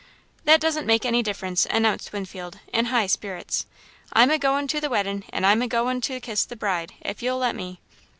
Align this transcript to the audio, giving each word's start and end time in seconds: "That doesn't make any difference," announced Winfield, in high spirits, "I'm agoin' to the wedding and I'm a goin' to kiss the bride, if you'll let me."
"That 0.45 0.59
doesn't 0.59 0.87
make 0.87 1.05
any 1.05 1.21
difference," 1.21 1.67
announced 1.69 2.11
Winfield, 2.11 2.57
in 2.73 2.85
high 2.85 3.05
spirits, 3.05 3.67
"I'm 4.11 4.31
agoin' 4.31 4.67
to 4.69 4.81
the 4.81 4.89
wedding 4.89 5.25
and 5.29 5.45
I'm 5.45 5.61
a 5.61 5.67
goin' 5.67 6.01
to 6.01 6.19
kiss 6.19 6.43
the 6.43 6.55
bride, 6.55 6.93
if 7.01 7.21
you'll 7.21 7.37
let 7.37 7.53
me." 7.55 7.79